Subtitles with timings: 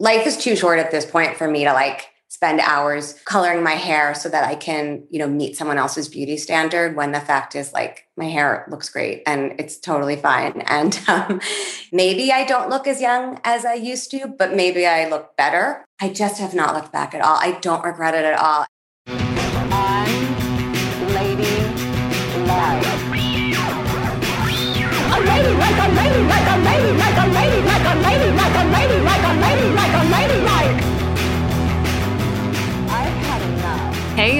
[0.00, 3.72] Life is too short at this point for me to like spend hours coloring my
[3.72, 7.54] hair so that I can, you know, meet someone else's beauty standard when the fact
[7.54, 10.62] is like my hair looks great and it's totally fine.
[10.70, 11.40] And um,
[11.92, 15.84] maybe I don't look as young as I used to, but maybe I look better.
[16.00, 17.36] I just have not looked back at all.
[17.36, 18.64] I don't regret it at all.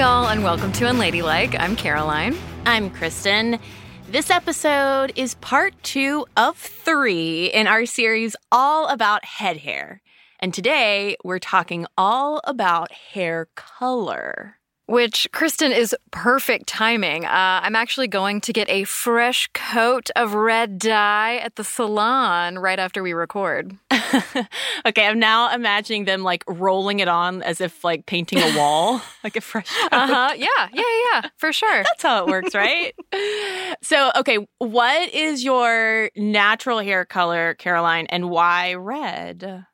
[0.00, 1.54] Y'all, and welcome to Unladylike.
[1.60, 2.34] I'm Caroline.
[2.64, 3.58] I'm Kristen.
[4.08, 10.00] This episode is part two of three in our series all about head hair.
[10.38, 14.59] And today we're talking all about hair color.
[14.90, 17.24] Which, Kristen, is perfect timing.
[17.24, 22.58] Uh, I'm actually going to get a fresh coat of red dye at the salon
[22.58, 23.78] right after we record.
[23.92, 29.00] okay, I'm now imagining them like rolling it on as if like painting a wall,
[29.22, 29.92] like a fresh coat.
[29.92, 30.34] Uh huh.
[30.36, 30.82] Yeah, yeah,
[31.12, 31.82] yeah, for sure.
[31.84, 32.92] That's how it works, right?
[33.84, 39.66] so, okay, what is your natural hair color, Caroline, and why red?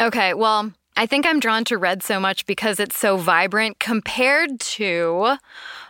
[0.00, 4.60] Okay, well, I think I'm drawn to red so much because it's so vibrant compared
[4.60, 5.36] to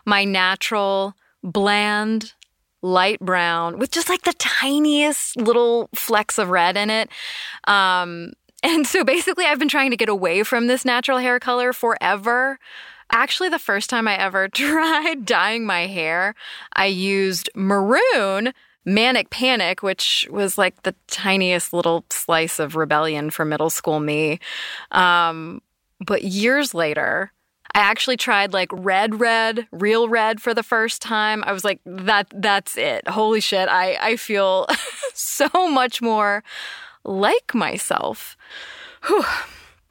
[0.06, 2.34] my natural, bland,
[2.81, 7.10] light brown with just like the tiniest little flecks of red in it.
[7.65, 11.72] Um, and so basically, I've been trying to get away from this natural hair color
[11.72, 12.60] forever.
[13.10, 16.37] Actually, the first time I ever tried dyeing my hair,
[16.75, 18.53] I used maroon
[18.85, 24.41] Manic Panic, which was like the tiniest little slice of rebellion for middle school me.
[24.91, 25.61] Um,
[26.05, 27.33] but years later,
[27.75, 31.45] I actually tried like red, red, real red for the first time.
[31.47, 33.07] I was like, that that's it.
[33.07, 33.69] Holy shit.
[33.69, 34.67] I, I feel
[35.15, 36.43] so much more
[37.05, 38.37] like myself.
[39.07, 39.25] Whew.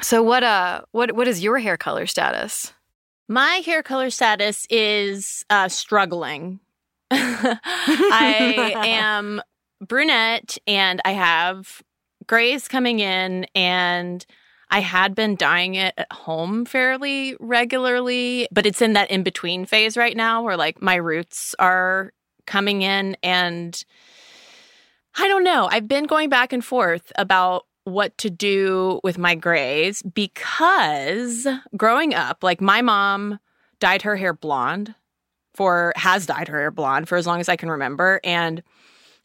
[0.02, 2.74] So what uh what what is your hair color status?
[3.28, 6.60] My hair color status is uh, struggling.
[7.12, 9.42] I am
[9.81, 11.81] brunette and I have
[12.28, 14.25] grays coming in and
[14.72, 19.66] I had been dyeing it at home fairly regularly, but it's in that in between
[19.66, 22.14] phase right now where like my roots are
[22.46, 23.84] coming in and
[25.18, 25.68] I don't know.
[25.72, 32.14] I've been going back and forth about what to do with my grays because growing
[32.14, 33.40] up, like my mom
[33.80, 34.94] dyed her hair blonde
[35.54, 38.64] for has dyed her hair blonde for as long as I can remember and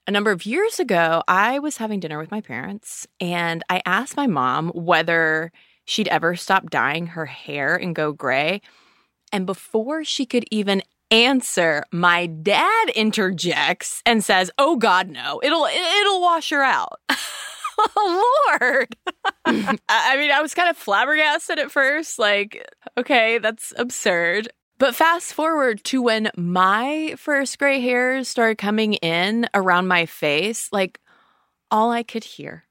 [0.06, 4.16] a number of years ago, I was having dinner with my parents and I asked
[4.16, 5.50] my mom whether
[5.86, 8.60] she'd ever stop dyeing her hair and go gray.
[9.32, 15.40] And before she could even answer, my dad interjects and says, "Oh god, no.
[15.42, 17.00] It'll it'll wash her out."
[17.78, 18.96] oh Lord.
[19.44, 22.64] I I mean, I was kind of flabbergasted at first, like,
[22.98, 24.48] okay, that's absurd.
[24.84, 30.68] But fast forward to when my first gray hairs started coming in around my face,
[30.72, 31.00] like
[31.70, 32.64] all I could hear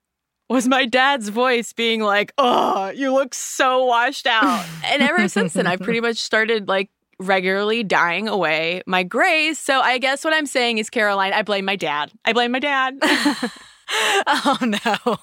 [0.47, 5.53] was my dad's voice being like, "Oh, you look so washed out." and ever since
[5.53, 9.57] then, I've pretty much started like regularly dying away my grays.
[9.57, 12.11] So I guess what I'm saying is, Caroline, I blame my dad.
[12.25, 12.95] I blame my dad.
[13.01, 15.17] oh no.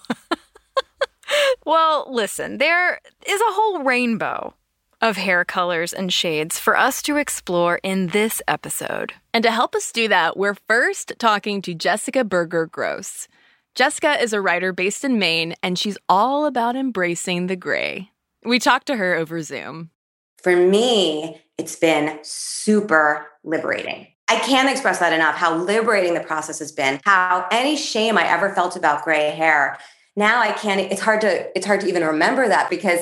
[1.65, 4.55] well, listen, there is a whole rainbow
[5.01, 9.15] of hair colors and shades for us to explore in this episode.
[9.33, 13.29] And to help us do that, we're first talking to Jessica Berger Gross.
[13.75, 18.11] Jessica is a writer based in Maine, and she's all about embracing the gray.
[18.45, 19.91] We talked to her over Zoom.
[20.43, 24.07] For me, it's been super liberating.
[24.29, 28.27] I can't express that enough how liberating the process has been, how any shame I
[28.29, 29.79] ever felt about gray hair
[30.17, 33.01] now I can't, it's hard to, it's hard to even remember that because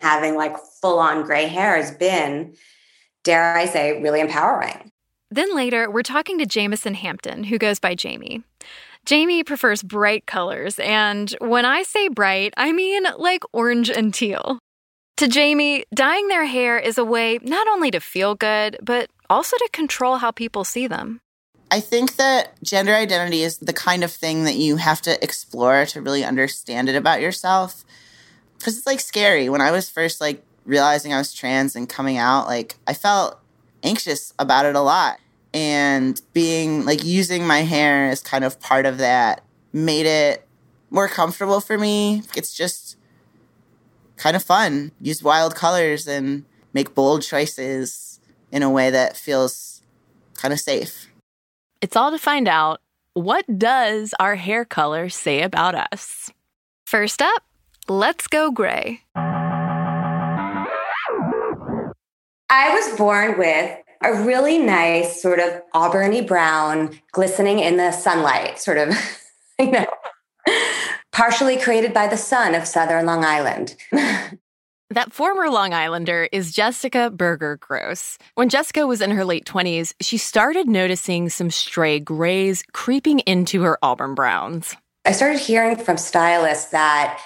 [0.00, 2.54] having like full on gray hair has been,
[3.22, 4.90] dare I say, really empowering.
[5.30, 8.42] Then later, we're talking to Jameson Hampton, who goes by Jamie.
[9.06, 14.58] Jamie prefers bright colors, and when I say bright, I mean like orange and teal.
[15.18, 19.56] To Jamie, dyeing their hair is a way not only to feel good, but also
[19.56, 21.20] to control how people see them.
[21.70, 25.86] I think that gender identity is the kind of thing that you have to explore
[25.86, 27.84] to really understand it about yourself.
[28.62, 29.48] Cause it's like scary.
[29.48, 33.38] When I was first like realizing I was trans and coming out, like I felt
[33.82, 35.18] anxious about it a lot.
[35.52, 39.42] And being like using my hair as kind of part of that
[39.72, 40.46] made it
[40.90, 42.22] more comfortable for me.
[42.36, 42.96] It's just
[44.16, 44.92] kind of fun.
[45.00, 48.20] Use wild colors and make bold choices
[48.52, 49.82] in a way that feels
[50.34, 51.08] kind of safe.
[51.80, 52.80] It's all to find out
[53.14, 56.30] what does our hair color say about us?
[56.86, 57.42] First up,
[57.88, 59.00] let's go gray.
[62.52, 68.58] I was born with a really nice sort of auburny brown, glistening in the sunlight,
[68.58, 68.94] sort of,
[69.58, 69.86] you know,
[71.12, 73.76] partially created by the sun of southern Long Island.
[74.92, 78.18] That former Long Islander is Jessica Berger Gross.
[78.34, 83.62] When Jessica was in her late 20s, she started noticing some stray grays creeping into
[83.62, 84.74] her auburn browns.
[85.04, 87.22] I started hearing from stylists that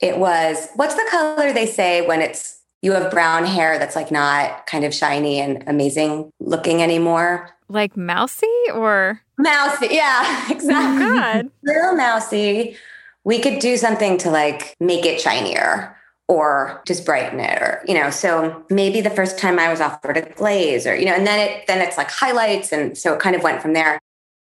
[0.00, 4.12] it was what's the color they say when it's you have brown hair that's like
[4.12, 7.50] not kind of shiny and amazing looking anymore?
[7.68, 11.06] Like mousy or Mousy, yeah, oh exactly.
[11.06, 11.50] Oh, God.
[11.62, 12.76] Little mousy.
[13.24, 15.94] We could do something to like make it shinier
[16.28, 20.14] or just brighten it or you know so maybe the first time i was offered
[20.14, 23.20] a glaze or you know and then it then it's like highlights and so it
[23.20, 23.98] kind of went from there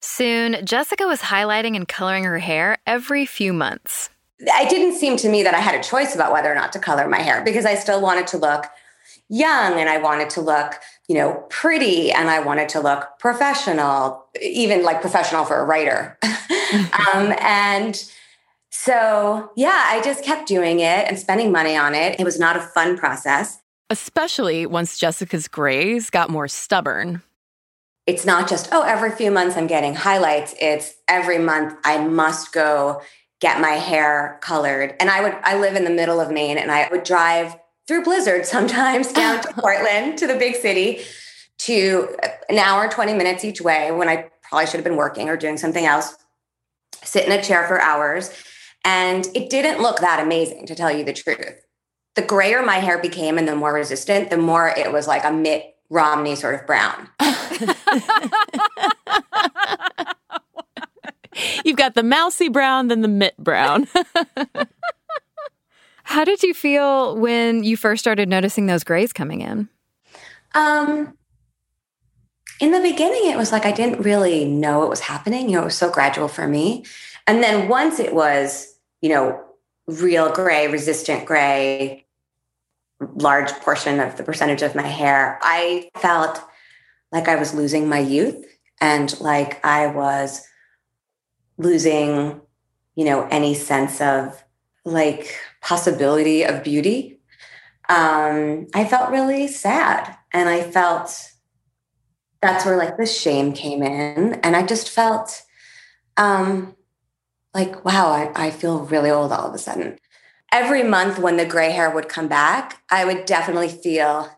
[0.04, 4.10] Soon, Jessica was highlighting and coloring her hair every few months.
[4.42, 6.80] It didn't seem to me that i had a choice about whether or not to
[6.80, 8.66] color my hair because i still wanted to look
[9.30, 10.76] young and i wanted to look
[11.08, 16.18] you know pretty and i wanted to look professional even like professional for a writer.
[17.14, 18.02] Um, and
[18.70, 22.18] so yeah i just kept doing it and spending money on it.
[22.18, 23.60] It was not a fun process.
[23.90, 27.24] Especially once Jessica's grays got more stubborn.
[28.08, 30.56] it's not just oh every few months i'm getting highlights.
[30.62, 33.02] It's every month i must go
[33.42, 34.96] get my hair colored.
[35.00, 37.56] And i would i live in the middle of maine and i would drive
[37.88, 41.02] through blizzard sometimes down to portland to the big city
[41.58, 42.16] to
[42.50, 45.58] an hour 20 minutes each way when i probably should have been working or doing
[45.58, 46.16] something else
[47.04, 48.32] sit in a chair for hours.
[48.84, 51.66] And it didn't look that amazing to tell you the truth.
[52.16, 55.32] The grayer my hair became and the more resistant the more it was like a
[55.32, 57.10] mitt romney sort of brown
[61.66, 63.88] You've got the mousy brown, then the mitt brown.
[66.04, 69.70] How did you feel when you first started noticing those grays coming in?
[70.54, 71.18] Um,
[72.60, 75.50] in the beginning, it was like I didn't really know what was happening.
[75.50, 76.86] You know, it was so gradual for me.
[77.28, 79.42] And then once it was, you know,
[79.88, 82.06] real gray, resistant gray,
[83.16, 86.42] large portion of the percentage of my hair, I felt
[87.12, 88.46] like I was losing my youth
[88.80, 90.46] and like I was
[91.62, 92.42] losing,
[92.96, 94.44] you know, any sense of
[94.84, 97.20] like possibility of beauty.
[97.88, 101.14] Um, I felt really sad and I felt
[102.42, 104.36] that's where like the shame came in.
[104.44, 105.42] And I just felt
[106.18, 106.76] um
[107.54, 109.98] like, wow, I, I feel really old all of a sudden.
[110.54, 114.30] Every month when the gray hair would come back, I would definitely feel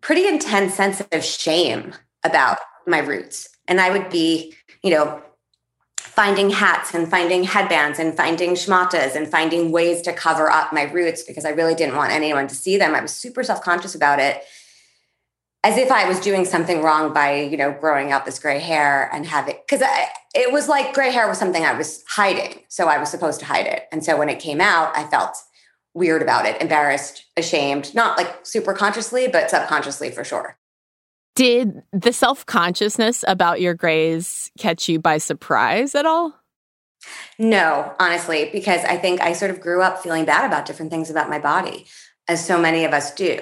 [0.00, 3.48] pretty intense sense of shame about my roots.
[3.68, 5.22] And I would be, you know,
[6.18, 10.82] finding hats and finding headbands and finding shmatas and finding ways to cover up my
[10.82, 12.92] roots because I really didn't want anyone to see them.
[12.92, 14.42] I was super self-conscious about it.
[15.62, 19.08] As if I was doing something wrong by, you know, growing out this gray hair
[19.12, 19.86] and having because
[20.34, 22.62] it was like gray hair was something I was hiding.
[22.66, 23.84] So I was supposed to hide it.
[23.92, 25.36] And so when it came out, I felt
[25.94, 30.57] weird about it, embarrassed, ashamed, not like super consciously, but subconsciously for sure.
[31.38, 36.34] Did the self consciousness about your grays catch you by surprise at all?
[37.38, 41.10] No, honestly, because I think I sort of grew up feeling bad about different things
[41.10, 41.86] about my body,
[42.26, 43.38] as so many of us do.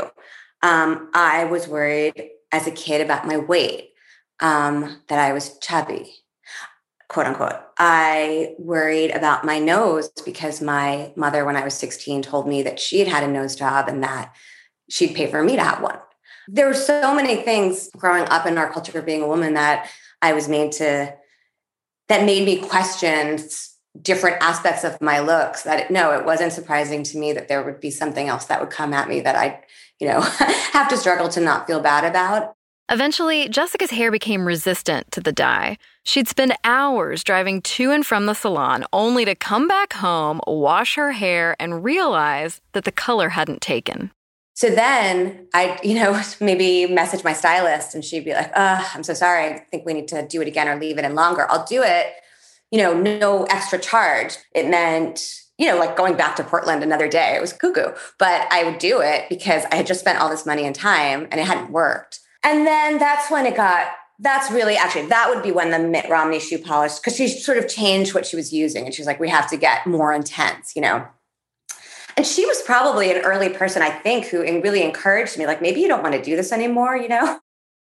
[0.62, 3.93] Um, I was worried as a kid about my weight,
[4.41, 6.17] um, that I was chubby,
[7.09, 7.62] quote unquote.
[7.79, 12.79] I worried about my nose because my mother, when I was 16, told me that
[12.79, 14.35] she had had a nose job and that
[14.91, 15.97] she'd pay for me to have one.
[16.49, 19.91] There were so many things growing up in our culture being a woman that
[20.23, 21.15] I was made to,
[22.09, 23.38] that made me question
[24.03, 27.81] different aspects of my looks that no, it wasn't surprising to me that there would
[27.81, 29.61] be something else that would come at me that I,
[29.99, 30.21] you know,
[30.73, 32.55] have to struggle to not feel bad about.
[32.88, 35.76] Eventually, Jessica's hair became resistant to the dye.
[36.05, 40.95] She'd spend hours driving to and from the salon only to come back home, wash
[40.95, 44.12] her hair, and realize that the color hadn't taken.
[44.57, 49.05] So then I, you know, maybe message my stylist and she'd be like, oh, I'm
[49.05, 49.45] so sorry.
[49.45, 51.47] I think we need to do it again or leave it in longer.
[51.49, 52.15] I'll do it,
[52.71, 54.39] you know, no extra charge.
[54.55, 55.23] It meant,
[55.59, 57.35] you know, like going back to Portland another day.
[57.37, 60.47] It was cuckoo, but I would do it because I had just spent all this
[60.47, 62.21] money and time and it hadn't worked.
[62.43, 63.89] And then that's when it got,
[64.21, 67.59] that's really actually, that would be when the Mitt Romney shoe polish, because she sort
[67.59, 68.87] of changed what she was using.
[68.87, 71.07] And she was like, we have to get more intense, you know?
[72.17, 75.81] And she was probably an early person, I think, who really encouraged me, like, maybe
[75.81, 77.41] you don't want to do this anymore, you know?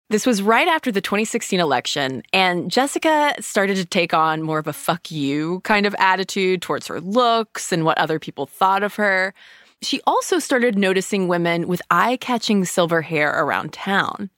[0.08, 4.68] This was right after the 2016 election, and Jessica started to take on more of
[4.68, 8.94] a fuck you kind of attitude towards her looks and what other people thought of
[8.94, 9.34] her.
[9.82, 14.30] She also started noticing women with eye catching silver hair around town.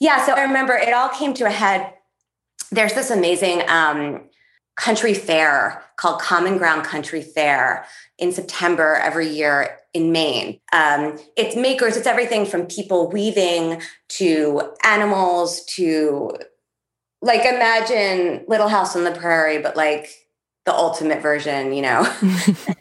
[0.00, 1.94] Yeah, so I remember it all came to a head.
[2.70, 4.20] There's this amazing um,
[4.76, 7.86] country fair called Common Ground Country Fair
[8.18, 10.60] in September every year in Maine.
[10.72, 16.36] Um, it's makers, it's everything from people weaving to animals to
[17.22, 20.10] like imagine Little House on the Prairie, but like
[20.66, 22.04] the ultimate version, you know,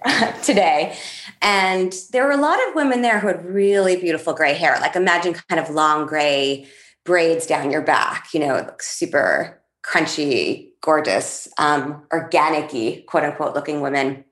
[0.44, 0.98] today.
[1.42, 4.96] And there were a lot of women there who had really beautiful gray hair, like
[4.96, 6.68] imagine kind of long gray
[7.06, 12.70] braids down your back, you know, it looks super crunchy, gorgeous, um, organic
[13.08, 14.24] quote unquote looking women.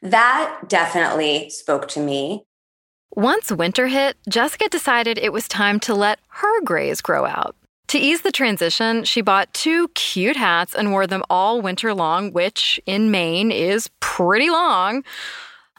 [0.00, 2.44] That definitely spoke to me.
[3.14, 7.56] Once winter hit, Jessica decided it was time to let her grays grow out.
[7.88, 12.32] To ease the transition, she bought two cute hats and wore them all winter long,
[12.32, 15.04] which in Maine is pretty long.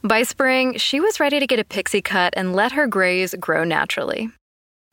[0.03, 3.63] By spring, she was ready to get a pixie cut and let her grays grow
[3.63, 4.29] naturally.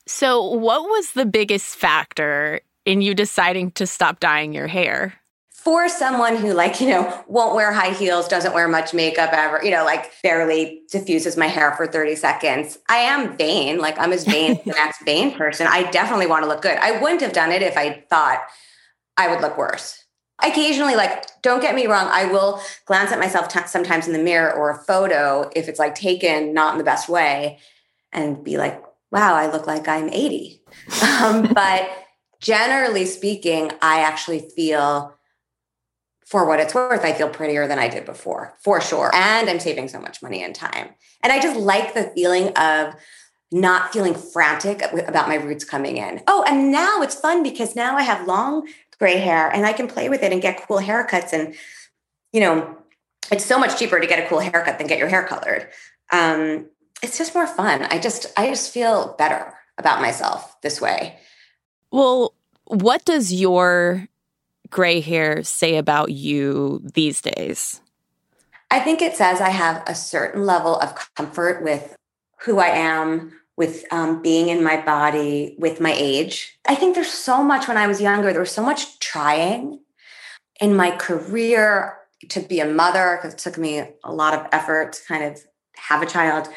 [0.07, 5.15] So, what was the biggest factor in you deciding to stop dyeing your hair?
[5.51, 9.61] For someone who, like, you know, won't wear high heels, doesn't wear much makeup ever,
[9.63, 13.79] you know, like barely diffuses my hair for 30 seconds, I am vain.
[13.79, 15.67] Like, I'm as vain as the next vain person.
[15.67, 16.79] I definitely want to look good.
[16.79, 18.41] I wouldn't have done it if I thought
[19.19, 20.03] I would look worse.
[20.43, 24.19] Occasionally, like, don't get me wrong, I will glance at myself t- sometimes in the
[24.19, 27.59] mirror or a photo if it's like taken not in the best way
[28.13, 28.83] and be like,
[29.13, 30.63] wow, I look like I'm 80.
[31.21, 31.91] Um, but
[32.41, 35.15] generally speaking, I actually feel,
[36.25, 39.11] for what it's worth, I feel prettier than I did before, for sure.
[39.15, 40.91] And I'm saving so much money and time.
[41.23, 42.95] And I just like the feeling of
[43.53, 46.23] not feeling frantic about my roots coming in.
[46.27, 48.69] Oh, and now it's fun because now I have long
[48.99, 51.33] gray hair and I can play with it and get cool haircuts.
[51.33, 51.55] And,
[52.33, 52.77] you know,
[53.33, 55.69] it's so much cheaper to get a cool haircut than get your hair colored.
[56.13, 56.67] Um,
[57.03, 57.83] it's just more fun.
[57.91, 61.19] I just I just feel better about myself this way.
[61.91, 64.09] Well, what does your
[64.71, 67.81] gray hair say about you these days?
[68.71, 71.97] I think it says I have a certain level of comfort with
[72.43, 76.57] who I am, with um, being in my body, with my age.
[76.67, 79.81] I think there's so much when I was younger, there was so much trying
[80.61, 81.97] in my career
[82.29, 85.41] to be a mother, because it took me a lot of effort to kind of
[85.75, 86.49] have a child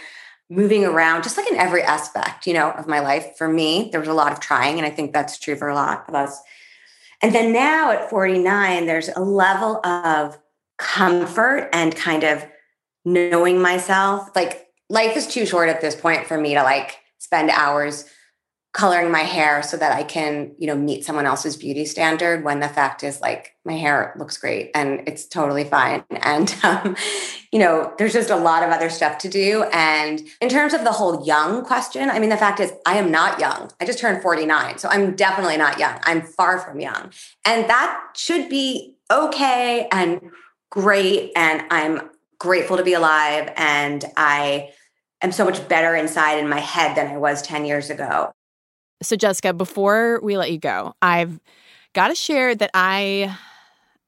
[0.53, 3.35] moving around, just like in every aspect, you know, of my life.
[3.37, 5.75] For me, there was a lot of trying, and I think that's true for a
[5.75, 6.39] lot of us.
[7.21, 10.37] And then now at 49, there's a level of
[10.77, 12.45] comfort and kind of
[13.05, 14.29] knowing myself.
[14.35, 18.05] Like life is too short at this point for me to like spend hours
[18.73, 22.59] coloring my hair so that I can, you know, meet someone else's beauty standard when
[22.59, 26.03] the fact is like my hair looks great and it's totally fine.
[26.23, 26.95] And, um,
[27.51, 29.63] you know, there's just a lot of other stuff to do.
[29.73, 33.11] And in terms of the whole young question, I mean, the fact is, I am
[33.11, 33.69] not young.
[33.79, 34.77] I just turned 49.
[34.77, 35.99] So I'm definitely not young.
[36.03, 37.11] I'm far from young.
[37.45, 40.31] And that should be okay and
[40.71, 41.33] great.
[41.35, 43.51] And I'm grateful to be alive.
[43.57, 44.69] And I,
[45.21, 48.33] am so much better inside in my head than I was 10 years ago.
[49.03, 51.39] So Jessica, before we let you go, I've
[51.93, 53.35] got to share that I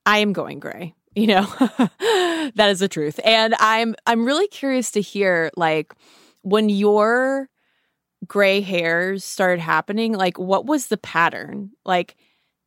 [0.06, 0.94] I am going gray.
[1.18, 1.46] You know,
[2.56, 3.22] that is the truth.
[3.24, 5.94] And I'm I'm really curious to hear like
[6.42, 7.48] when your
[8.28, 11.72] gray hairs started happening, like what was the pattern?
[11.86, 12.18] Like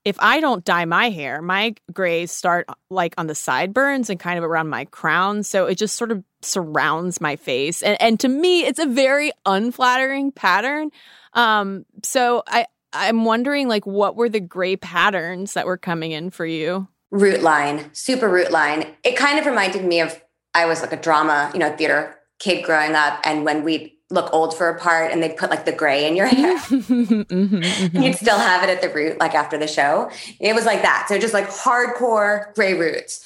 [0.08, 4.38] if I don't dye my hair, my grays start like on the sideburns and kind
[4.38, 5.42] of around my crown.
[5.42, 7.82] So it just sort of surrounds my face.
[7.82, 10.90] And and to me, it's a very unflattering pattern.
[11.34, 16.30] Um, so I I'm wondering like what were the gray patterns that were coming in
[16.30, 16.88] for you?
[17.10, 18.86] root line, super root line.
[19.02, 20.20] It kind of reminded me of
[20.54, 24.32] I was like a drama, you know, theater kid growing up, and when we look
[24.32, 26.56] old for a part and they'd put like the gray in your hair.
[26.68, 28.02] Mhm, mhm.
[28.04, 30.10] You'd still have it at the root, like after the show.
[30.40, 31.06] It was like that.
[31.08, 33.24] So just like hardcore gray roots.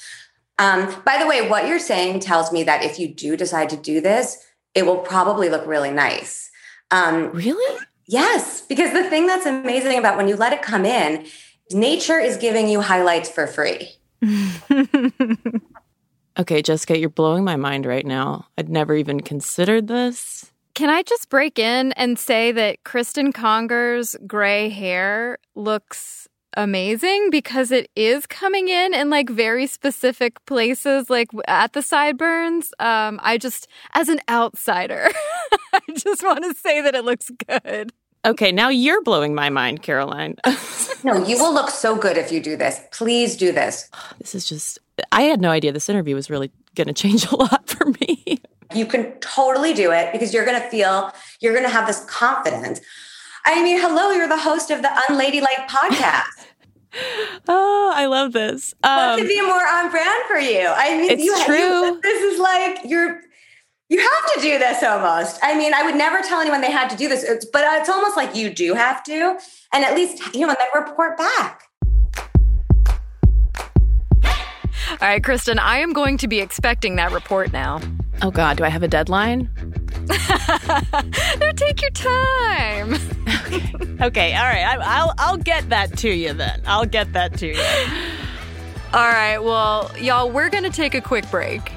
[0.59, 3.77] Um, by the way, what you're saying tells me that if you do decide to
[3.77, 4.37] do this,
[4.75, 6.49] it will probably look really nice.
[6.91, 7.79] Um, really?
[8.07, 11.25] yes, because the thing that's amazing about when you let it come in,
[11.71, 13.89] nature is giving you highlights for free.
[16.39, 18.47] okay, Jessica, you're blowing my mind right now.
[18.57, 20.51] I'd never even considered this.
[20.75, 27.71] Can I just break in and say that Kristen Conger's gray hair looks amazing because
[27.71, 32.73] it is coming in in like very specific places, like at the sideburns.
[32.79, 35.09] Um, I just, as an outsider,
[35.73, 37.91] I just want to say that it looks good.
[38.25, 40.37] Okay, now you're blowing my mind, Caroline.
[41.05, 42.79] No, you will look so good if you do this.
[42.91, 43.89] Please do this.
[44.19, 44.79] this is just,
[45.11, 48.39] I had no idea this interview was really going to change a lot for me.
[48.75, 52.03] You can totally do it because you're going to feel, you're going to have this
[52.05, 52.81] confidence.
[53.45, 56.23] I mean, hello, you're the host of the Unladylike podcast.
[57.47, 58.75] Oh, I love this.
[58.81, 60.67] what Um, could be more on brand for you?
[60.67, 61.99] I mean, It's you, you- true.
[62.03, 63.19] this is like you're.
[63.89, 65.39] You have to do this almost.
[65.41, 68.15] I mean, I would never tell anyone they had to do this, but it's almost
[68.15, 69.37] like you do have to,
[69.73, 71.63] and at least you know, and then report back.
[74.23, 77.79] All right, Kristen, I am going to be expecting that report now.
[78.21, 79.49] Oh, God, do I have a deadline?
[81.39, 82.93] no, take your time.
[82.93, 84.63] Okay, okay, all right.
[84.63, 86.61] I, I'll I'll get that to you then.
[86.65, 87.61] I'll get that to you.
[88.93, 91.69] All right, well, y'all, we're going to take a quick break.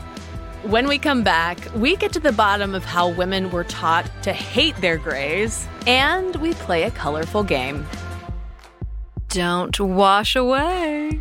[0.64, 4.32] When we come back, we get to the bottom of how women were taught to
[4.32, 7.86] hate their grays, and we play a colorful game.
[9.28, 11.20] Don't wash away.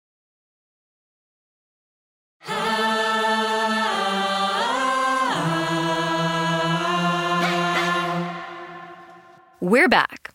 [9.61, 10.33] We're back.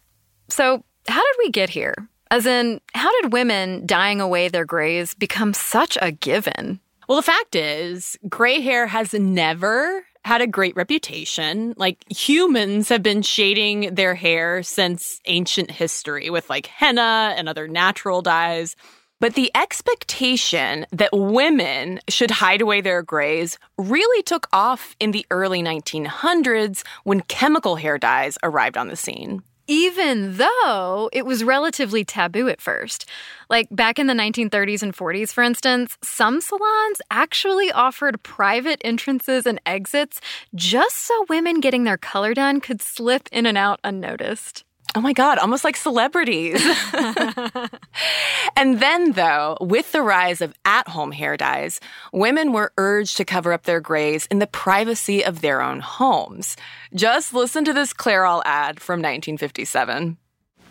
[0.49, 1.95] So, how did we get here?
[2.31, 6.79] As in, how did women dyeing away their grays become such a given?
[7.09, 11.75] Well, the fact is, gray hair has never had a great reputation.
[11.77, 17.67] Like humans have been shading their hair since ancient history with like henna and other
[17.67, 18.77] natural dyes.
[19.18, 25.24] But the expectation that women should hide away their grays really took off in the
[25.31, 29.42] early 1900s when chemical hair dyes arrived on the scene.
[29.68, 33.09] Even though it was relatively taboo at first.
[33.48, 39.46] Like back in the 1930s and 40s, for instance, some salons actually offered private entrances
[39.46, 40.20] and exits
[40.55, 44.65] just so women getting their color done could slip in and out unnoticed.
[44.96, 46.59] Oh my God, almost like celebrities.
[48.56, 51.80] and then, though, with the rise of at home hair dyes,
[52.14, 56.56] women were urged to cover up their grays in the privacy of their own homes.
[56.94, 60.16] Just listen to this Clairol ad from 1957.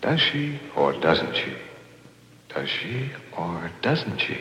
[0.01, 1.53] Does she or doesn't she?
[2.49, 4.39] Does she or doesn't she?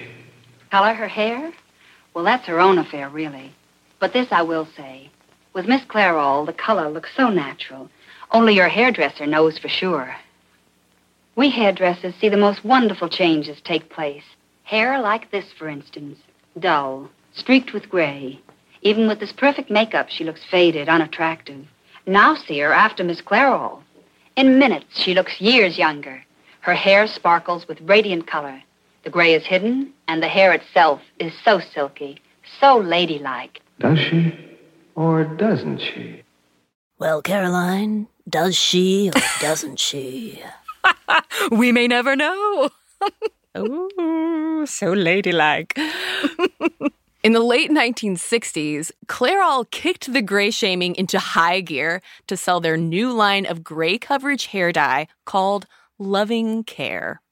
[0.70, 1.52] Color her hair?
[2.14, 3.52] Well, that's her own affair, really.
[4.00, 5.10] But this I will say.
[5.52, 7.90] With Miss Clairol, the color looks so natural.
[8.30, 10.16] Only your hairdresser knows for sure.
[11.36, 14.24] We hairdressers see the most wonderful changes take place.
[14.64, 16.18] Hair like this, for instance.
[16.58, 18.40] Dull, streaked with gray.
[18.82, 21.66] Even with this perfect makeup, she looks faded, unattractive.
[22.06, 23.80] Now see her after Miss Clairol.
[24.36, 26.24] In minutes, she looks years younger.
[26.60, 28.62] Her hair sparkles with radiant color.
[29.04, 32.20] The gray is hidden, and the hair itself is so silky,
[32.60, 33.60] so ladylike.
[33.80, 34.34] Does she
[34.94, 36.22] or doesn't she?
[36.98, 40.42] Well, Caroline, does she or doesn't she?
[41.50, 42.70] we may never know.
[43.58, 45.78] Ooh, so ladylike.
[47.22, 52.76] In the late 1960s, Clairol kicked the gray shaming into high gear to sell their
[52.76, 55.66] new line of gray coverage hair dye called
[55.98, 57.22] Loving Care.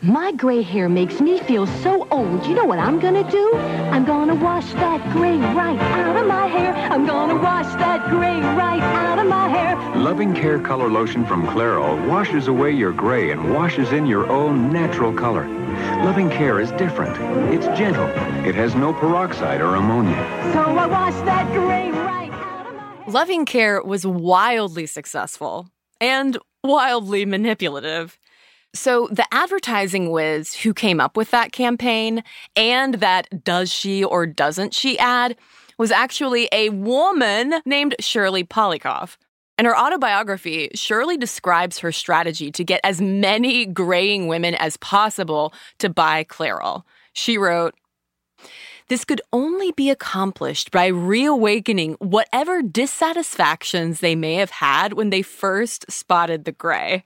[0.00, 2.44] My gray hair makes me feel so old.
[2.44, 3.54] You know what I'm gonna do?
[3.54, 6.74] I'm gonna wash that gray right out of my hair.
[6.74, 9.76] I'm gonna wash that gray right out of my hair.
[9.96, 14.72] Loving Care Color Lotion from Clairol washes away your gray and washes in your own
[14.72, 15.46] natural color.
[16.04, 17.16] Loving Care is different.
[17.54, 18.08] It's gentle.
[18.44, 20.16] It has no peroxide or ammonia.
[20.52, 23.04] So I wash that gray right out of my hair.
[23.06, 25.68] Loving Care was wildly successful
[26.00, 28.18] and wildly manipulative.
[28.74, 32.24] So, the advertising whiz who came up with that campaign
[32.56, 35.36] and that does she or doesn't she ad
[35.76, 39.16] was actually a woman named Shirley Polikoff.
[39.58, 45.52] In her autobiography, Shirley describes her strategy to get as many graying women as possible
[45.78, 46.84] to buy Clairol.
[47.12, 47.74] She wrote,
[48.88, 55.22] this could only be accomplished by reawakening whatever dissatisfactions they may have had when they
[55.22, 57.04] first spotted the gray.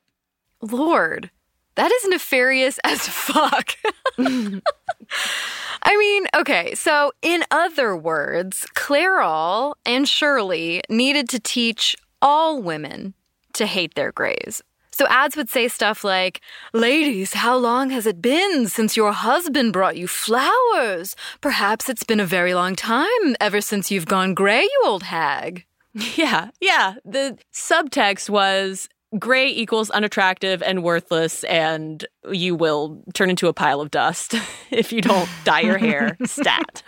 [0.62, 1.31] Lord,
[1.77, 3.77] that is nefarious as fuck.
[4.19, 13.15] I mean, okay, so in other words, Clairol and Shirley needed to teach all women
[13.53, 14.62] to hate their grays.
[14.91, 16.41] So ads would say stuff like,
[16.73, 21.15] Ladies, how long has it been since your husband brought you flowers?
[21.43, 25.65] Perhaps it's been a very long time ever since you've gone gray, you old hag.
[26.17, 26.95] Yeah, yeah.
[27.05, 33.81] The subtext was gray equals unattractive and worthless, and you will turn into a pile
[33.81, 34.35] of dust
[34.70, 36.16] if you don't dye your hair.
[36.24, 36.83] Stat.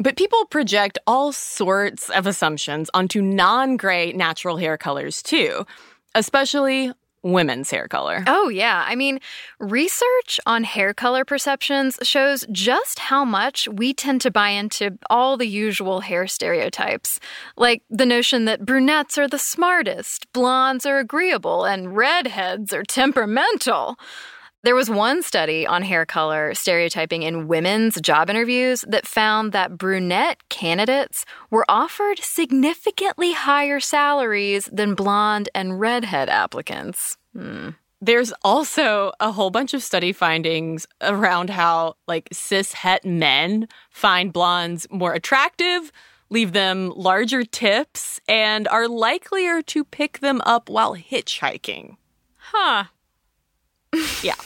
[0.00, 5.66] but people project all sorts of assumptions onto non gray natural hair colors too,
[6.14, 6.92] especially
[7.24, 8.22] women's hair color.
[8.26, 8.84] Oh, yeah.
[8.86, 9.18] I mean,
[9.58, 15.36] research on hair color perceptions shows just how much we tend to buy into all
[15.36, 17.18] the usual hair stereotypes.
[17.56, 23.98] Like the notion that brunettes are the smartest, blondes are agreeable, and redheads are temperamental.
[24.64, 29.76] There was one study on hair color stereotyping in women's job interviews that found that
[29.76, 37.18] brunette candidates were offered significantly higher salaries than blonde and redhead applicants.
[37.36, 37.70] Hmm.
[38.00, 44.32] There's also a whole bunch of study findings around how, like, cis het men find
[44.32, 45.92] blondes more attractive,
[46.30, 51.98] leave them larger tips, and are likelier to pick them up while hitchhiking.
[52.38, 52.84] Huh.
[54.22, 54.36] Yeah.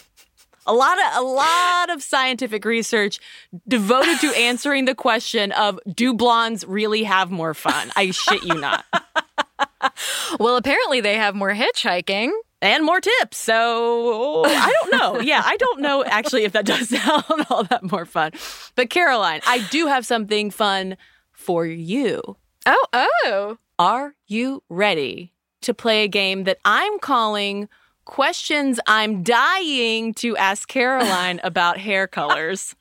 [0.68, 3.18] A lot of a lot of scientific research
[3.66, 7.90] devoted to answering the question of do blondes really have more fun?
[7.96, 8.85] I shit you not.
[10.38, 13.38] well, apparently they have more hitchhiking and more tips.
[13.38, 15.20] So I don't know.
[15.28, 18.33] Yeah, I don't know actually if that does sound all that more fun.
[18.76, 20.96] But Caroline, I do have something fun
[21.33, 22.37] for you.
[22.66, 23.59] Oh, oh.
[23.78, 27.68] Are you ready to play a game that I'm calling
[28.09, 32.75] questions I'm dying to ask Caroline about hair colors.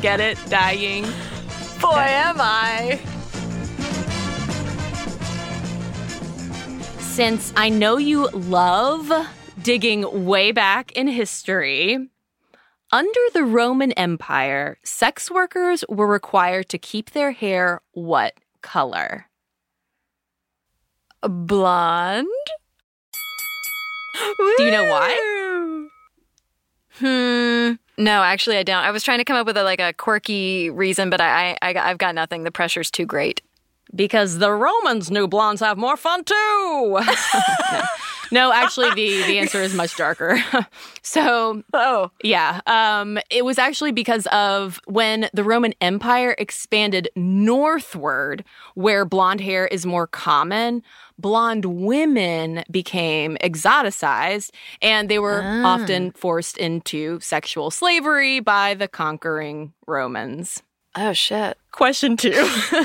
[0.00, 0.38] Get it?
[0.48, 1.04] Dying.
[1.80, 2.98] Boy, am I.
[7.00, 9.12] Since I know you love
[9.62, 12.08] digging way back in history,
[12.90, 19.26] under the Roman Empire, sex workers were required to keep their hair what color?
[21.22, 22.26] Blonde?
[24.58, 25.88] Do you know why?
[26.98, 27.72] Hmm.
[28.02, 28.82] No, actually, I don't.
[28.82, 31.74] I was trying to come up with a, like a quirky reason, but I, I,
[31.74, 32.44] I've got nothing.
[32.44, 33.42] The pressure's too great.
[33.94, 36.34] Because the Romans knew blondes have more fun too.
[36.34, 37.02] no.
[38.30, 40.42] no, actually, the the answer is much darker.
[41.02, 48.44] so, oh yeah, um, it was actually because of when the Roman Empire expanded northward,
[48.74, 50.82] where blonde hair is more common
[51.20, 55.66] blonde women became exoticized and they were ah.
[55.66, 60.62] often forced into sexual slavery by the conquering Romans.
[60.96, 61.56] Oh, shit.
[61.70, 62.48] Question two.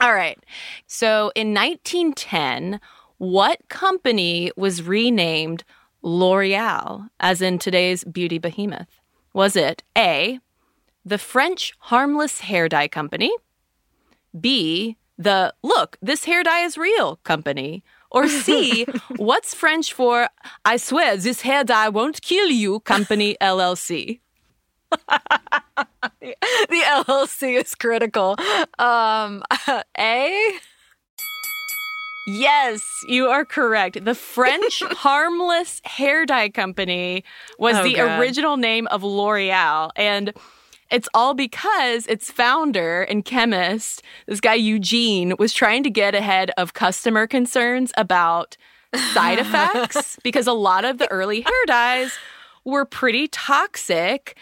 [0.00, 0.38] All right.
[0.86, 2.80] So in 1910,
[3.18, 5.64] what company was renamed
[6.02, 9.00] L'Oreal, as in today's beauty behemoth?
[9.32, 10.38] Was it A,
[11.04, 13.32] the French Harmless Hair Dye Company,
[14.38, 17.82] B, the Look, this hair dye is real company?
[18.10, 20.28] Or C, what's French for
[20.64, 24.20] I swear this hair dye won't kill you company LLC?
[24.90, 26.36] the,
[26.70, 28.36] the LLC is critical.
[28.78, 29.42] Um,
[29.98, 30.58] A?
[32.26, 34.04] Yes, you are correct.
[34.04, 37.22] The French Harmless Hair Dye Company
[37.58, 38.18] was Oh, the God.
[38.20, 39.90] original name of L'Oreal.
[39.94, 40.32] And
[40.90, 46.50] it's all because its founder and chemist, this guy Eugene, was trying to get ahead
[46.56, 48.56] of customer concerns about
[49.12, 52.18] side effects because a lot of the early hair dyes
[52.64, 54.36] were pretty toxic.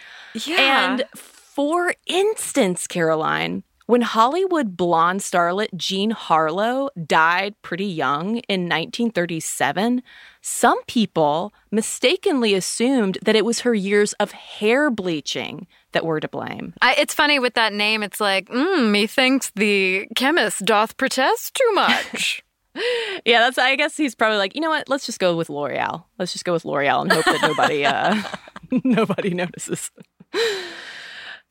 [0.46, 0.56] Yeah.
[0.94, 10.02] And for instance, Caroline, when Hollywood blonde starlet Jean Harlow died pretty young in 1937,
[10.40, 16.28] some people mistakenly assumed that it was her years of hair bleaching that were to
[16.28, 16.74] blame.
[16.82, 18.02] I, it's funny with that name.
[18.02, 22.42] It's like, mm, methinks the chemist doth protest too much.
[23.24, 23.58] Yeah, that's.
[23.58, 24.88] I guess he's probably like, you know what?
[24.88, 26.04] Let's just go with L'Oreal.
[26.18, 28.20] Let's just go with L'Oreal and hope that nobody, uh,
[28.84, 29.90] nobody notices.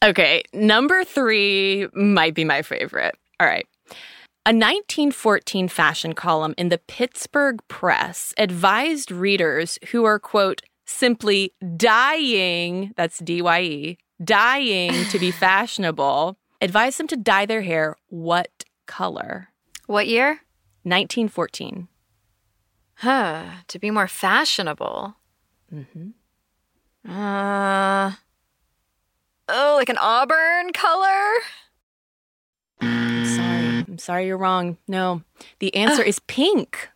[0.04, 3.16] Okay, number three might be my favorite.
[3.40, 3.66] All right.
[4.46, 12.92] A 1914 fashion column in the Pittsburgh Press advised readers who are, quote, simply dying,
[12.98, 18.66] that's D Y E, dying to be fashionable, advised them to dye their hair what
[18.86, 19.48] color?
[19.86, 20.42] what year?
[20.84, 21.88] 1914.
[22.96, 23.44] Huh.
[23.70, 25.16] To be more fashionable.
[25.74, 27.10] Mm-hmm.
[27.10, 28.14] Uh.
[29.50, 31.40] Oh, like an auburn color?
[32.82, 33.86] I'm sorry.
[33.88, 34.78] I'm sorry you're wrong.
[34.88, 35.22] No.
[35.60, 36.08] The answer ah.
[36.08, 36.90] is pink.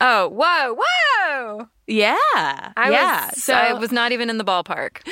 [0.00, 1.68] Oh, whoa, whoa!
[1.86, 2.16] Yeah.
[2.76, 3.26] I yeah.
[3.26, 5.06] was so I was not even in the ballpark.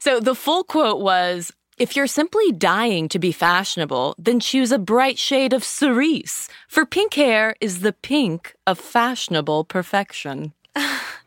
[0.00, 4.78] So the full quote was if you're simply dying to be fashionable, then choose a
[4.78, 10.52] bright shade of cerise, for pink hair is the pink of fashionable perfection.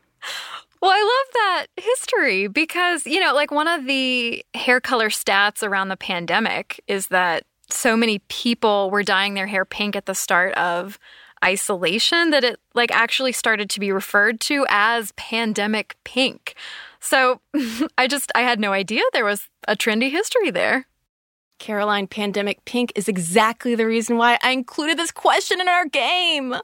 [0.86, 5.66] Well, I love that history because, you know, like one of the hair color stats
[5.66, 10.14] around the pandemic is that so many people were dyeing their hair pink at the
[10.14, 10.96] start of
[11.44, 16.54] isolation that it like actually started to be referred to as pandemic pink.
[17.00, 17.40] So
[17.98, 20.86] I just I had no idea there was a trendy history there.
[21.58, 26.54] Caroline, pandemic pink is exactly the reason why I included this question in our game.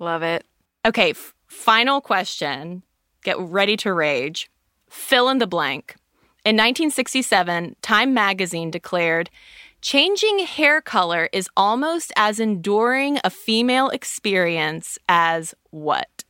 [0.00, 0.44] Love it.
[0.84, 2.82] Okay, f- final question.
[3.22, 4.50] Get ready to rage.
[4.90, 5.96] Fill in the blank.
[6.44, 9.30] In 1967, Time magazine declared
[9.80, 16.24] changing hair color is almost as enduring a female experience as what?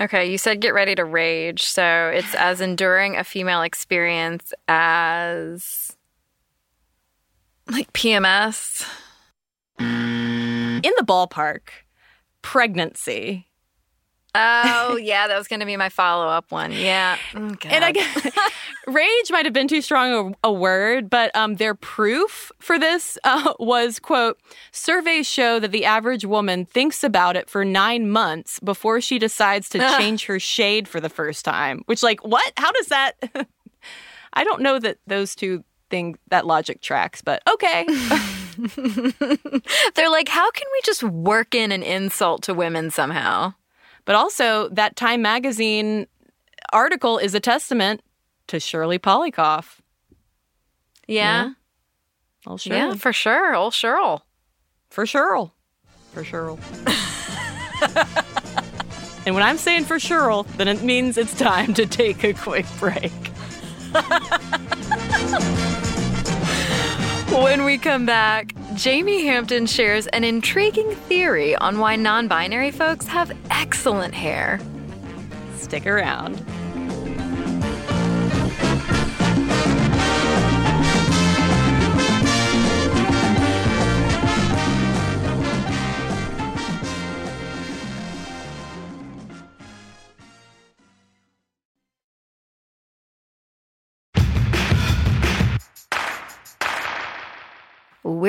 [0.00, 1.62] Okay, you said get ready to rage.
[1.62, 5.96] So it's as enduring a female experience as
[7.70, 8.86] like PMS.
[9.78, 11.68] In the ballpark,
[12.42, 13.46] pregnancy.
[14.34, 16.72] Oh, yeah, that was going to be my follow up one.
[16.72, 17.18] Yeah.
[17.34, 18.26] Oh, And I guess
[18.86, 23.18] rage might have been too strong a, a word, but um, their proof for this
[23.24, 24.38] uh, was quote:
[24.70, 29.68] surveys show that the average woman thinks about it for nine months before she decides
[29.70, 31.82] to change her shade for the first time.
[31.84, 32.52] Which, like, what?
[32.56, 33.12] How does that?
[34.32, 37.84] I don't know that those two thing that logic tracks, but okay.
[39.94, 43.54] They're like, how can we just work in an insult to women somehow?
[44.04, 46.06] But also, that Time magazine
[46.72, 48.02] article is a testament
[48.48, 49.78] to Shirley Polikoff.
[51.06, 51.50] Yeah.
[52.46, 52.98] Oh, Yeah, Shirley.
[52.98, 53.54] for sure.
[53.54, 54.22] Old Cheryl.
[54.90, 55.52] For Cheryl.
[56.12, 56.58] For Cheryl.
[59.26, 62.66] and when I'm saying for Cheryl, then it means it's time to take a quick
[62.78, 63.12] break.
[67.32, 73.06] When we come back, Jamie Hampton shares an intriguing theory on why non binary folks
[73.06, 74.60] have excellent hair.
[75.56, 76.44] Stick around.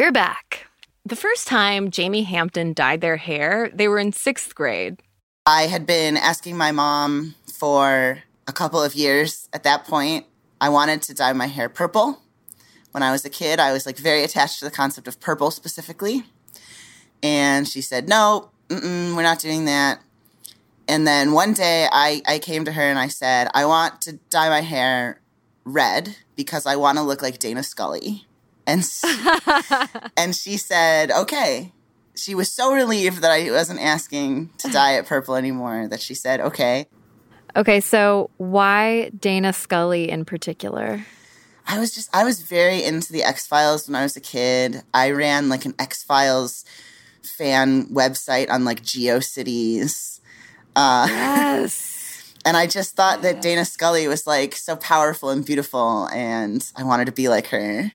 [0.03, 0.67] We're back.
[1.05, 5.01] The first time Jamie Hampton dyed their hair, they were in sixth grade.
[5.45, 10.25] I had been asking my mom for a couple of years at that point.
[10.59, 12.19] I wanted to dye my hair purple.
[12.91, 15.51] When I was a kid, I was like very attached to the concept of purple
[15.51, 16.25] specifically.
[17.23, 20.01] And she said, no, we're not doing that.
[20.85, 24.19] And then one day I, I came to her and I said, I want to
[24.29, 25.21] dye my hair
[25.63, 28.25] red because I want to look like Dana Scully.
[28.65, 29.03] And, s-
[30.17, 31.71] and she said, okay.
[32.15, 36.13] She was so relieved that I wasn't asking to dye it purple anymore that she
[36.13, 36.87] said, okay.
[37.55, 41.05] Okay, so why Dana Scully in particular?
[41.67, 44.83] I was just I was very into the X Files when I was a kid.
[44.93, 46.65] I ran like an X Files
[47.21, 50.19] fan website on like GeoCities.
[50.75, 52.33] Uh, yes.
[52.45, 56.83] and I just thought that Dana Scully was like so powerful and beautiful, and I
[56.83, 57.91] wanted to be like her.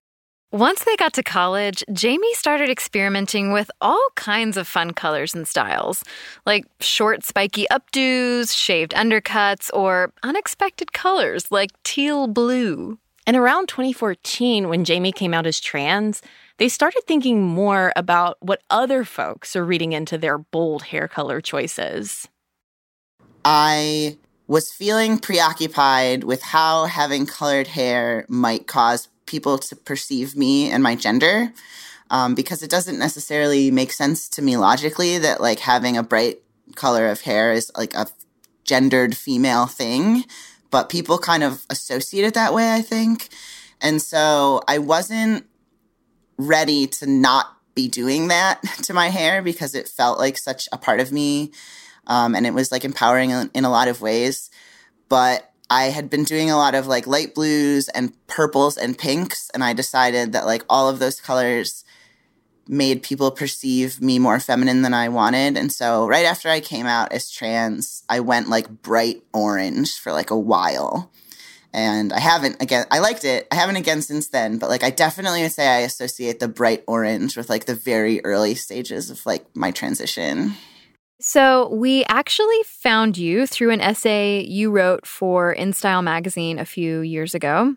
[0.50, 5.46] Once they got to college, Jamey started experimenting with all kinds of fun colors and
[5.46, 6.02] styles,
[6.46, 12.98] like short, spiky updos, shaved undercuts, or unexpected colors like teal blue.
[13.26, 16.22] And around 2014, when Jamey came out as trans,
[16.56, 21.42] they started thinking more about what other folks are reading into their bold hair color
[21.42, 22.26] choices.
[23.44, 30.70] I was feeling preoccupied with how having colored hair might cause people to perceive me
[30.70, 31.52] and my gender.
[32.10, 36.40] Um, because it doesn't necessarily make sense to me logically that like having a bright
[36.74, 38.06] color of hair is like a
[38.64, 40.24] gendered female thing,
[40.70, 43.28] but people kind of associate it that way, I think.
[43.80, 45.46] And so I wasn't
[46.38, 50.78] ready to not be doing that to my hair because it felt like such a
[50.78, 51.52] part of me.
[52.06, 54.50] Um, and it was like empowering in, in a lot of ways.
[55.08, 59.50] But I had been doing a lot of like light blues and purples and pinks,
[59.52, 61.84] and I decided that like all of those colors
[62.68, 65.56] made people perceive me more feminine than I wanted.
[65.56, 70.12] And so right after I came out as trans, I went like bright orange for
[70.12, 71.10] like a while.
[71.72, 73.46] And I haven't again, I liked it.
[73.50, 76.84] I haven't again since then, but like I definitely would say I associate the bright
[76.86, 80.54] orange with like the very early stages of like my transition.
[81.20, 87.00] So, we actually found you through an essay you wrote for InStyle magazine a few
[87.00, 87.74] years ago.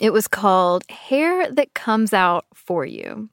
[0.00, 3.28] It was called Hair That Comes Out For You.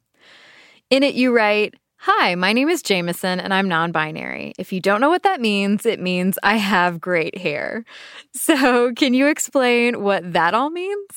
[0.91, 4.53] In it, you write, Hi, my name is Jameson and I'm non binary.
[4.59, 7.83] If you don't know what that means, it means I have great hair.
[8.31, 11.07] So, can you explain what that all means?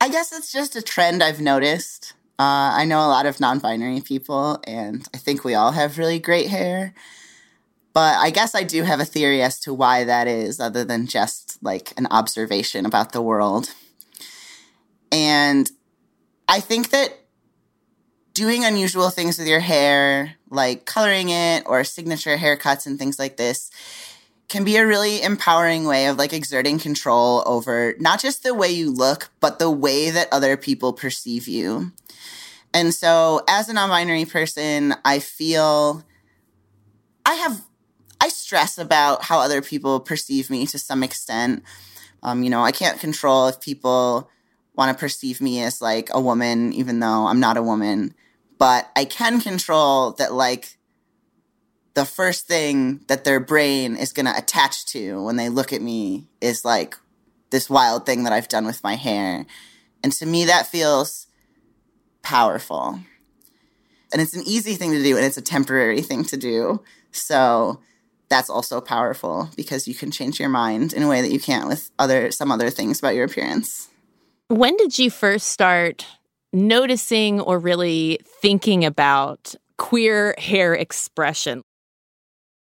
[0.00, 2.14] I guess it's just a trend I've noticed.
[2.38, 5.98] Uh, I know a lot of non binary people, and I think we all have
[5.98, 6.94] really great hair.
[7.98, 11.08] But I guess I do have a theory as to why that is, other than
[11.08, 13.74] just like an observation about the world.
[15.10, 15.68] And
[16.46, 17.18] I think that
[18.34, 23.36] doing unusual things with your hair, like coloring it or signature haircuts and things like
[23.36, 23.68] this,
[24.48, 28.68] can be a really empowering way of like exerting control over not just the way
[28.68, 31.90] you look, but the way that other people perceive you.
[32.72, 36.04] And so, as a non binary person, I feel
[37.26, 37.67] I have
[38.20, 41.62] I stress about how other people perceive me to some extent.
[42.22, 44.28] Um, you know, I can't control if people
[44.74, 48.14] want to perceive me as like a woman, even though I'm not a woman.
[48.58, 50.78] But I can control that, like,
[51.94, 55.82] the first thing that their brain is going to attach to when they look at
[55.82, 56.96] me is like
[57.50, 59.46] this wild thing that I've done with my hair.
[60.02, 61.26] And to me, that feels
[62.22, 63.00] powerful.
[64.12, 66.82] And it's an easy thing to do, and it's a temporary thing to do.
[67.10, 67.80] So
[68.28, 71.68] that's also powerful because you can change your mind in a way that you can't
[71.68, 73.88] with other some other things about your appearance.
[74.48, 76.06] When did you first start
[76.52, 81.62] noticing or really thinking about queer hair expression?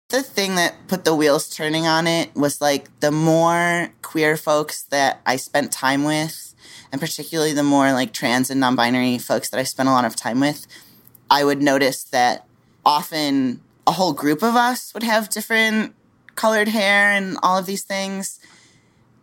[0.10, 4.84] The thing that put the wheels turning on it was like the more queer folks
[4.84, 6.54] that I spent time with,
[6.92, 10.06] and particularly the more like trans and non binary folks that I spent a lot
[10.06, 10.68] of time with,
[11.30, 12.46] I would notice that
[12.86, 15.96] often a whole group of us would have different
[16.36, 18.40] colored hair and all of these things.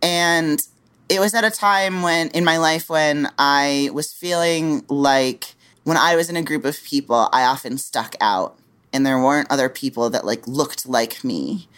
[0.02, 0.60] And
[1.08, 5.96] it was at a time when in my life when I was feeling like when
[5.96, 8.58] I was in a group of people, I often stuck out
[8.92, 11.68] and there weren't other people that like looked like me.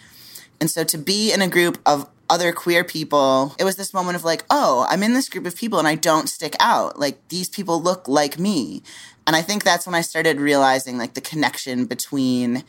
[0.61, 4.17] And so to be in a group of other queer people, it was this moment
[4.17, 6.99] of like, oh, I'm in this group of people and I don't stick out.
[6.99, 8.83] Like these people look like me.
[9.27, 12.65] And I think that's when I started realizing like the connection between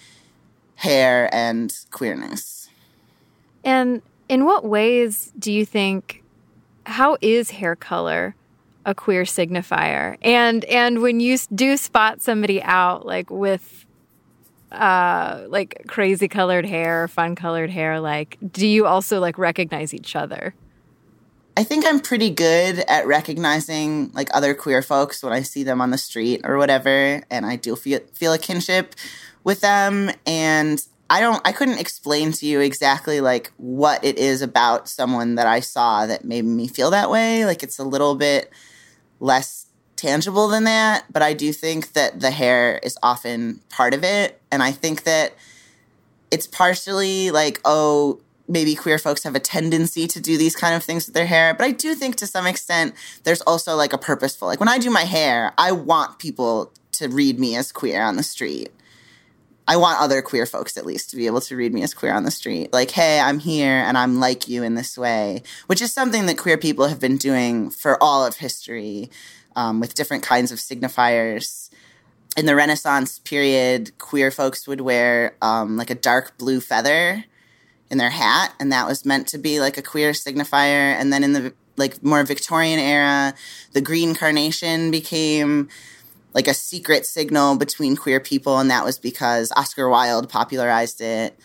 [0.76, 2.70] hair and queerness.
[3.64, 6.24] And in what ways do you think
[6.86, 8.36] how is hair color
[8.86, 10.18] a queer signifier?
[10.22, 13.86] And and when you do spot somebody out like with
[14.72, 20.16] uh like crazy colored hair, fun colored hair, like do you also like recognize each
[20.16, 20.54] other?
[21.58, 25.82] I think I'm pretty good at recognizing like other queer folks when I see them
[25.82, 28.96] on the street or whatever, and I do feel feel a kinship
[29.44, 30.12] with them.
[30.26, 35.36] And I don't, I couldn't explain to you exactly like what it is about someone
[35.36, 37.46] that I saw that made me feel that way.
[37.46, 38.50] Like it's a little bit
[39.20, 39.66] less
[39.98, 44.42] tangible than that, but I do think that the hair is often part of it,
[44.52, 45.34] and I think that
[46.32, 50.84] it's partially like oh maybe queer folks have a tendency to do these kind of
[50.84, 51.54] things with their hair.
[51.54, 54.78] But I do think to some extent there's also like a purposeful, like when I
[54.78, 58.72] do my hair, I want people to read me as queer on the street.
[59.68, 62.14] I want other queer folks at least to be able to read me as queer
[62.14, 62.74] on the street.
[62.74, 66.38] Like, hey, I'm here and I'm like you in this way, which is something that
[66.38, 69.10] queer people have been doing for all of history
[69.56, 71.70] um, with different kinds of signifiers.
[72.36, 77.26] In the Renaissance period, queer folks would wear um, like a dark blue feather
[77.92, 80.96] in their hat, and that was meant to be like a queer signifier.
[80.96, 83.36] And then in the like more Victorian era,
[83.74, 85.68] the green carnation became
[86.34, 91.38] like a secret signal between queer people, and that was because Oscar Wilde popularized it.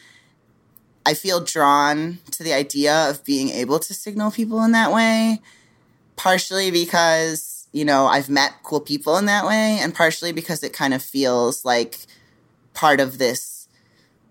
[1.05, 5.41] I feel drawn to the idea of being able to signal people in that way,
[6.15, 10.73] partially because, you know, I've met cool people in that way, and partially because it
[10.73, 11.99] kind of feels like
[12.73, 13.67] part of this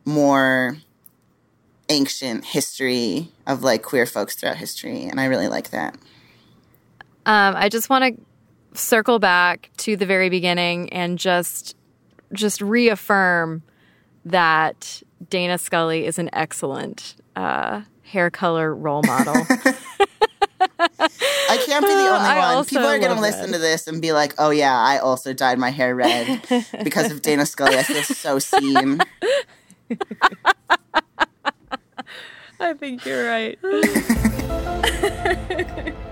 [0.06, 0.78] more
[1.90, 5.04] ancient history of like queer folks throughout history.
[5.04, 5.96] And I really like that.
[7.26, 11.76] Um, I just want to circle back to the very beginning and just
[12.34, 13.64] just reaffirm
[14.26, 19.36] that Dana Scully is an excellent uh, hair color role model.
[20.80, 22.66] I can't be the only I one.
[22.66, 25.60] People are going to listen to this and be like, "Oh yeah, I also dyed
[25.60, 26.42] my hair red
[26.84, 29.00] because of Dana Scully." I feel so seen.
[32.60, 33.60] I think you're right.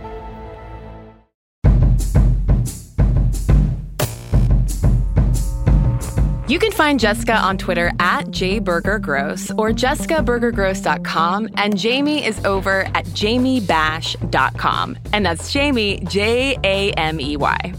[6.45, 13.05] You can find Jessica on Twitter at jbergergross or jessicabergergross.com, and Jamey is over at
[13.05, 14.97] jameybash.com.
[15.13, 17.73] And that's Jamey, J A M E Y.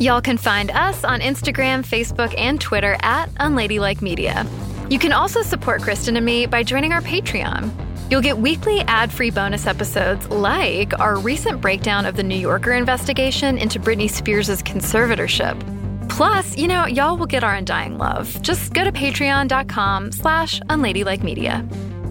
[0.00, 4.44] Y'all can find us on Instagram, Facebook, and Twitter at Unladylike Media.
[4.90, 7.70] You can also support Cristen and me by joining our Patreon.
[8.10, 12.72] You'll get weekly ad free bonus episodes like our recent breakdown of the New Yorker
[12.72, 15.58] investigation into Britney Spears' conservatorship.
[16.08, 18.40] Plus, you know, y'all will get our undying love.
[18.42, 21.66] Just go to patreon.com slash unladylike media.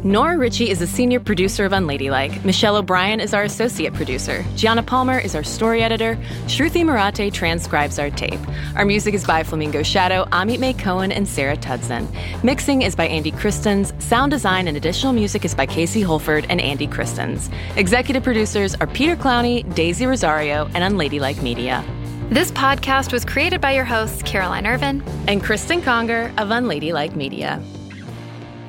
[0.06, 2.44] Nora Ritchie is a senior producer of Unladylike.
[2.44, 4.44] Michelle O'Brien is our associate producer.
[4.58, 6.18] Gianna Palmer is our story editor.
[6.48, 8.40] Shruti Marate transcribes our tape.
[8.76, 12.06] Our music is by Flamingo Shadow, Amit May Cohen, and Sarah Tudson.
[12.44, 13.94] Mixing is by Andy Christens.
[14.00, 17.50] Sound design and additional music is by Casey Holford and Andy Christens.
[17.78, 21.82] Executive producers are Peter Clowney, Daisy Rosario, and Unladylike Media.
[22.30, 27.64] This podcast was created by your hosts, Caroline Ervin and Cristen Conger of Unladylike Media.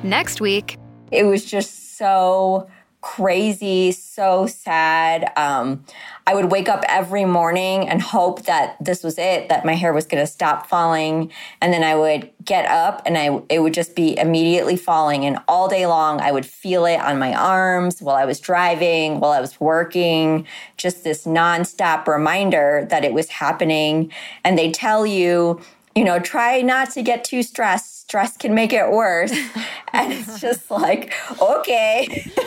[0.01, 0.77] Next week,
[1.15, 2.67] it was just so
[3.05, 5.31] crazy, so sad.
[5.37, 5.85] Um,
[6.25, 9.93] I would wake up every morning and hope that this was it, that my hair
[9.93, 13.75] was going to stop falling, and then I would get up and I it would
[13.75, 15.23] just be immediately falling.
[15.23, 19.19] And all day long, I would feel it on my arms while I was driving,
[19.19, 20.47] while I was working.
[20.75, 24.11] Just this nonstop reminder that it was happening.
[24.43, 25.61] And they tell you,
[25.93, 29.33] you know, try not to get too stressed stress can make it worse.
[29.95, 32.23] and it's just like, okay,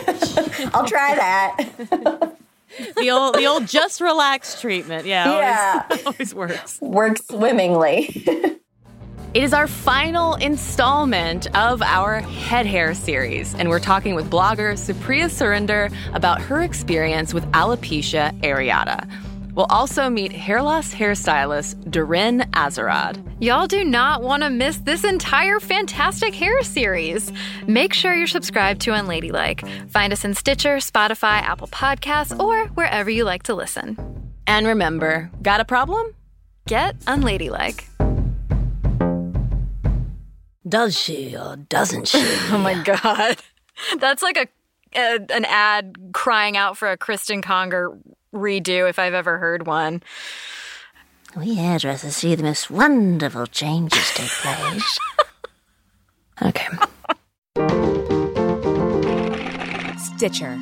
[0.73, 2.35] I'll try that.
[2.95, 5.05] the old the old just relax treatment.
[5.05, 5.25] Yeah.
[5.31, 5.85] Yeah.
[5.89, 6.81] Always, always works.
[6.81, 8.59] Works swimmingly.
[9.31, 14.73] It is our final installment of our head hair series, and we're talking with blogger
[14.73, 19.07] Supriya Surinder about her experience with alopecia areata.
[19.59, 23.21] We'll also meet hair loss hairstylist Doreen Azarad.
[23.41, 27.33] Y'all do not want to miss this entire fantastic hair series.
[27.67, 29.67] Make sure you're subscribed to Unladylike.
[29.91, 33.97] Find us in Stitcher, Spotify, Apple Podcasts, or wherever you like to listen.
[34.47, 36.15] And remember, got a problem?
[36.65, 37.83] Get Unladylike.
[40.65, 42.19] Does she or doesn't she?
[42.51, 43.35] oh my God.
[43.99, 44.47] That's like a,
[44.97, 47.97] a, an ad crying out for a Cristen Conger
[48.33, 50.01] redo if I've ever heard one.
[51.35, 54.99] We hairdressers see the most wonderful changes take place.
[56.41, 56.67] okay.
[59.97, 60.59] Stitcher.